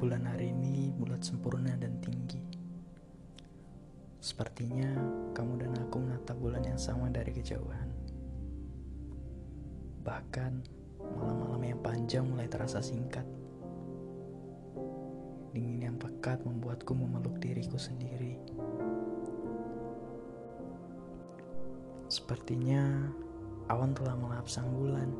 Bulan 0.00 0.24
hari 0.24 0.48
ini 0.48 0.88
bulat 0.96 1.20
sempurna 1.20 1.76
dan 1.76 2.00
tinggi. 2.00 2.40
Sepertinya 4.16 4.96
kamu 5.36 5.60
dan 5.60 5.76
aku 5.76 6.00
menatap 6.00 6.40
bulan 6.40 6.64
yang 6.64 6.80
sama 6.80 7.12
dari 7.12 7.36
kejauhan. 7.36 7.84
Bahkan 10.00 10.52
malam-malam 11.04 11.60
yang 11.60 11.80
panjang 11.84 12.24
mulai 12.24 12.48
terasa 12.48 12.80
singkat. 12.80 13.28
Dingin 15.52 15.92
yang 15.92 15.96
pekat 16.00 16.48
membuatku 16.48 16.96
memeluk 16.96 17.36
diriku 17.36 17.76
sendiri. 17.76 18.40
Sepertinya 22.08 23.04
awan 23.68 23.92
telah 23.92 24.16
melap 24.16 24.48
sang 24.48 24.72
bulan. 24.72 25.12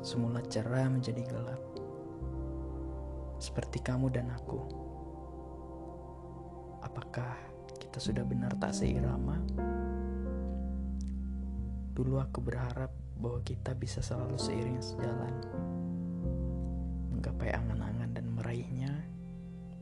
Semula 0.00 0.40
cerah 0.48 0.88
menjadi 0.88 1.20
gelap. 1.28 1.60
Seperti 3.44 3.76
kamu 3.84 4.08
dan 4.08 4.32
aku. 4.32 4.56
Apakah 6.80 7.36
kita 7.76 8.00
sudah 8.00 8.24
benar 8.24 8.56
tak 8.56 8.72
seirama? 8.72 9.36
Dulu 11.92 12.24
aku 12.24 12.40
berharap 12.40 12.88
bahwa 13.20 13.44
kita 13.44 13.76
bisa 13.76 14.00
selalu 14.00 14.40
seiring 14.40 14.80
sejalan. 14.80 15.34
Menggapai 17.12 17.52
angan-angan 17.52 18.16
dan 18.16 18.32
meraihnya 18.32 18.92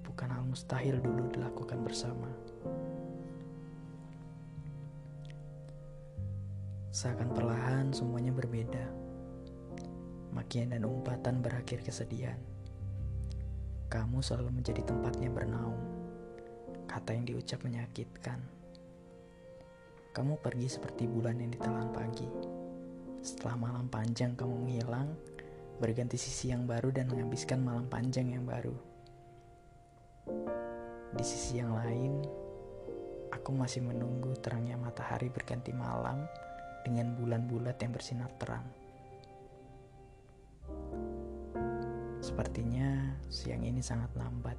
bukan 0.02 0.34
hal 0.34 0.42
mustahil 0.42 0.98
dulu 0.98 1.30
dilakukan 1.30 1.86
bersama. 1.86 2.34
Seakan 6.90 7.30
perlahan 7.30 7.94
semuanya 7.94 8.34
berbeda. 8.34 8.90
Makian 10.34 10.74
dan 10.74 10.82
umpatan 10.82 11.38
berakhir 11.38 11.86
kesedihan. 11.86 12.51
Kamu 13.92 14.24
selalu 14.24 14.56
menjadi 14.56 14.88
tempatnya 14.88 15.28
bernaung. 15.28 15.84
Kata 16.88 17.12
yang 17.12 17.28
diucap 17.28 17.60
menyakitkan. 17.60 18.40
Kamu 20.16 20.40
pergi 20.40 20.64
seperti 20.64 21.04
bulan 21.04 21.36
yang 21.36 21.52
ditelan 21.52 21.92
pagi. 21.92 22.24
Setelah 23.20 23.60
malam 23.60 23.92
panjang 23.92 24.32
kamu 24.32 24.64
menghilang, 24.64 25.12
berganti 25.76 26.16
sisi 26.16 26.56
yang 26.56 26.64
baru 26.64 26.88
dan 26.88 27.12
menghabiskan 27.12 27.60
malam 27.60 27.84
panjang 27.84 28.32
yang 28.32 28.48
baru. 28.48 28.72
Di 31.12 31.24
sisi 31.28 31.60
yang 31.60 31.76
lain, 31.76 32.24
aku 33.28 33.52
masih 33.52 33.84
menunggu 33.84 34.32
terangnya 34.40 34.80
matahari 34.80 35.28
berganti 35.28 35.76
malam 35.76 36.24
dengan 36.80 37.12
bulan 37.12 37.44
bulat 37.44 37.76
yang 37.76 37.92
bersinar 37.92 38.32
terang. 38.40 38.64
Sepertinya 42.22 43.18
siang 43.26 43.66
ini 43.66 43.82
sangat 43.82 44.14
lambat. 44.14 44.54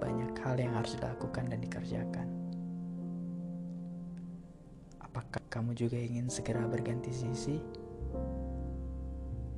Banyak 0.00 0.32
hal 0.40 0.56
yang 0.56 0.72
harus 0.72 0.96
dilakukan 0.96 1.52
dan 1.52 1.60
dikerjakan. 1.60 2.28
Apakah 5.04 5.44
kamu 5.52 5.76
juga 5.76 6.00
ingin 6.00 6.32
segera 6.32 6.64
berganti 6.64 7.12
sisi? 7.12 7.60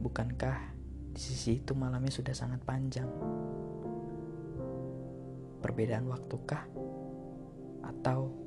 Bukankah 0.03 0.75
di 1.15 1.21
sisi 1.23 1.62
itu 1.62 1.73
malamnya 1.79 2.11
sudah 2.11 2.35
sangat 2.35 2.59
panjang? 2.67 3.07
Perbedaan 5.62 6.11
waktukah? 6.11 6.67
Atau 7.87 8.45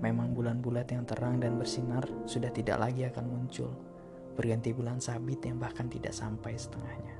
Memang 0.00 0.32
bulan 0.32 0.64
bulat 0.64 0.88
yang 0.88 1.04
terang 1.04 1.44
dan 1.44 1.60
bersinar 1.60 2.08
sudah 2.24 2.48
tidak 2.48 2.80
lagi 2.80 3.04
akan 3.04 3.24
muncul, 3.28 3.68
berganti 4.40 4.72
bulan 4.72 4.96
sabit 4.96 5.44
yang 5.44 5.60
bahkan 5.60 5.84
tidak 5.92 6.16
sampai 6.16 6.56
setengahnya. 6.56 7.19